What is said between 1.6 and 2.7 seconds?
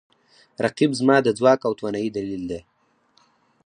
او توانایي دلیل دی